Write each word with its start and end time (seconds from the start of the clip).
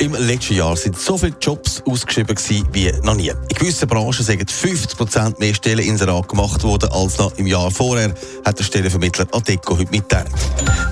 Im 0.00 0.14
letzten 0.14 0.54
Jahr 0.54 0.78
sind 0.78 0.98
so 0.98 1.18
viele 1.18 1.36
Jobs 1.42 1.82
ausgeschrieben 1.86 2.34
gewesen 2.34 2.66
wie 2.72 2.90
noch 3.02 3.14
nie. 3.14 3.28
In 3.28 3.48
gewissen 3.48 3.86
Branchen 3.86 4.24
sind 4.24 4.50
50% 4.50 5.38
mehr 5.38 5.54
Stellen 5.54 6.00
Rat 6.00 6.26
gemacht 6.26 6.62
worden 6.62 6.90
als 6.90 7.18
noch 7.18 7.36
im 7.36 7.46
Jahr 7.46 7.70
vorher, 7.70 8.14
hat 8.46 8.58
der 8.58 8.64
Stellenvermittler 8.64 9.26
Adeco 9.30 9.76
heute 9.76 9.90
mitteilt. 9.90 10.30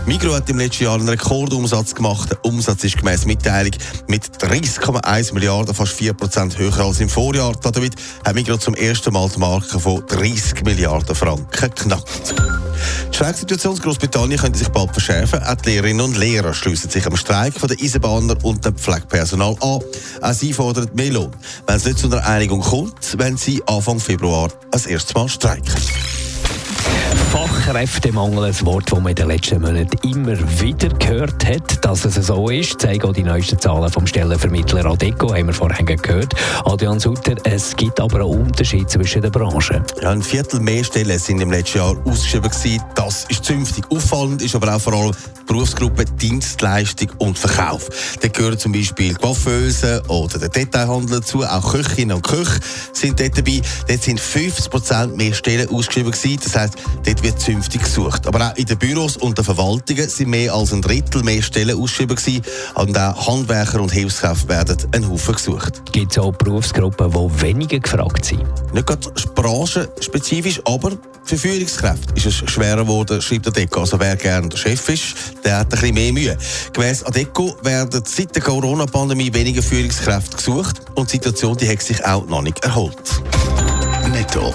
Migro 0.05 0.35
hat 0.35 0.51
im 0.51 0.59
letzten 0.59 0.85
Jahr 0.85 0.97
einen 0.97 1.09
Rekordumsatz 1.09 1.95
gemacht. 1.95 2.31
Der 2.33 2.45
Umsatz 2.45 2.85
ist 2.85 2.99
gemäß 2.99 3.25
Mitteilung 3.25 3.73
mit 4.09 4.25
30,1 4.25 5.33
Milliarden, 5.33 5.75
fast 5.75 5.99
4% 5.99 6.59
höher 6.59 6.79
als 6.79 7.01
im 7.01 7.09
Vorjahr. 7.09 7.55
Damit 7.63 7.95
hat 8.27 8.35
Migro 8.35 8.59
zum 8.59 8.75
ersten 8.75 9.15
Mal 9.15 9.31
die 9.35 9.39
Marke 9.39 9.81
von 9.81 10.05
30 10.07 10.65
Milliarden 10.65 11.15
Franken 11.15 11.71
geknackt. 11.71 12.35
Die 13.19 13.25
Streiksituation 13.25 13.75
in 13.75 13.83
Großbritannien 13.83 14.39
könnte 14.39 14.61
sich 14.61 14.69
bald 14.69 14.93
verschärfen. 14.93 15.43
Auch 15.43 15.57
die 15.57 15.71
Lehrerinnen 15.71 16.03
und 16.03 16.17
Lehrer 16.17 16.55
schließen 16.55 16.89
sich 16.89 17.05
am 17.05 17.17
Streik 17.17 17.53
von 17.53 17.69
der 17.69 17.77
Eisenbahner 17.77 18.37
und 18.45 18.65
dem 18.65 18.77
Pflegepersonal 18.77 19.57
an. 19.61 19.81
Auch 20.23 20.33
sie 20.33 20.53
fordern 20.53 20.89
mehr 20.95 21.11
Lohn. 21.11 21.33
Wenn 21.67 21.75
es 21.75 21.85
nicht 21.85 21.99
zu 21.99 22.07
einer 22.07 22.25
Einigung 22.25 22.61
kommt, 22.61 23.19
werden 23.19 23.37
sie 23.37 23.61
Anfang 23.67 23.99
Februar 23.99 24.53
als 24.71 24.87
erstes 24.87 25.17
Mal 25.17 25.29
streiken. 25.29 25.75
Fachkräftemangel, 27.69 28.45
ein 28.45 28.67
Wort, 28.67 28.91
das 28.91 28.99
man 28.99 29.09
in 29.09 29.15
den 29.15 29.29
letzten 29.29 29.61
Monaten 29.61 30.09
immer 30.09 30.39
wieder 30.59 30.89
gehört 30.89 31.45
hat. 31.45 31.85
Dass 31.85 32.07
es 32.07 32.15
so 32.15 32.49
ist, 32.49 32.81
zeigen 32.81 33.03
auch 33.07 33.13
die 33.13 33.23
neuesten 33.23 33.59
Zahlen 33.59 33.93
vom 33.93 34.07
Stellenvermittler 34.07 34.87
Adeco, 34.87 35.35
haben 35.35 35.49
wir 35.49 35.53
vorhin 35.53 35.85
gehört. 35.85 36.33
Adrian 36.65 36.99
Sutter, 36.99 37.35
es 37.45 37.77
gibt 37.77 38.01
aber 38.01 38.21
einen 38.21 38.47
Unterschied 38.47 38.89
zwischen 38.89 39.21
den 39.21 39.31
Branchen. 39.31 39.85
Ja, 40.01 40.09
ein 40.09 40.23
Viertel 40.23 40.61
mehr 40.61 40.83
Stellen 40.83 41.19
sind 41.19 41.43
im 41.43 41.51
letzten 41.51 41.79
Jahr 41.79 41.95
ausgeschrieben 42.07 42.51
gewesen. 42.51 42.83
Das 42.95 43.27
ist 43.29 43.45
zünftig. 43.45 43.85
Auffallend 43.91 44.41
ist 44.41 44.55
aber 44.55 44.75
auch 44.75 44.81
vor 44.81 44.95
allem 44.95 45.13
die 45.13 45.45
Berufsgruppe 45.45 46.07
Dienstleistung 46.07 47.11
und 47.19 47.39
Verkauf. 47.39 48.17
Da 48.23 48.29
gehören 48.29 48.59
zum 48.59 48.73
Beispiel 48.73 49.15
Coiffeuse 49.15 50.03
oder 50.09 50.39
der 50.39 50.49
Detailhandel 50.49 51.21
dazu. 51.21 51.45
Auch 51.45 51.73
Köchinnen 51.73 52.17
und 52.17 52.23
Köche 52.23 52.61
sind 52.95 53.21
dort 53.21 53.37
dabei. 53.37 53.61
Dort 53.87 54.03
sind 54.03 54.19
50 54.19 54.71
Prozent 54.71 55.17
mehr 55.19 55.35
Stellen 55.35 55.69
ausgeschrieben 55.69 56.13
gewesen. 56.13 56.41
Das 56.43 56.57
heisst, 56.57 56.75
dort 57.05 57.23
wird 57.23 57.39
zünftig 57.39 57.58
gesucht. 57.61 58.27
Aber 58.27 58.51
auch 58.51 58.57
in 58.57 58.67
den 58.67 58.79
Büros 58.79 59.17
und 59.17 59.37
den 59.37 59.45
Verwaltungen 59.45 60.09
sind 60.09 60.29
mehr 60.29 60.55
als 60.55 60.73
ein 60.73 60.83
Drittel 60.83 61.23
mehr 61.23 61.43
Stellen 61.43 61.81
ausgeschrieben 61.81 62.17
gewesen. 62.17 62.43
Und 62.75 62.99
auch 62.99 63.27
Handwerker 63.27 63.81
und 63.81 63.93
Hilfskräfte 63.93 64.49
werden 64.49 64.77
einen 64.93 65.11
Haufen 65.11 65.35
gesucht. 65.35 65.93
Gibt 65.93 66.13
es 66.13 66.19
auch 66.19 66.33
Berufsgruppen, 66.33 67.11
die 67.11 67.43
weniger 67.43 67.81
gefragt 67.81 68.25
sind? 68.25 68.45
Nicht 68.73 68.87
gerade 68.87 69.09
branchenspezifisch, 69.35 70.61
aber 70.65 70.93
für 71.25 71.37
Führungskräfte 71.37 72.15
ist 72.15 72.27
es 72.27 72.51
schwerer 72.51 72.83
geworden, 72.83 73.21
schreibt 73.21 73.47
Adeco. 73.47 73.81
Also 73.81 74.01
wer 74.01 74.17
gerne 74.17 74.49
der 74.49 74.57
Chef 74.57 74.89
ist, 74.89 75.15
der 75.45 75.59
hat 75.59 75.67
ein 75.67 75.81
bisschen 75.81 75.95
mehr 75.95 76.13
Mühe. 76.13 76.39
Gemäss 76.73 77.05
Adeco 77.05 77.55
werden 77.63 78.03
seit 78.07 78.35
der 78.35 78.43
Corona-Pandemie 78.43 79.33
weniger 79.35 79.63
Führungskräfte 79.63 80.37
gesucht 80.37 80.81
und 80.95 81.09
die 81.09 81.17
Situation 81.17 81.57
die 81.57 81.69
hat 81.69 81.83
sich 81.83 82.05
auch 82.05 82.27
noch 82.27 82.43
nicht 82.43 82.65
erholt. 82.65 82.97
Netto. 84.11 84.55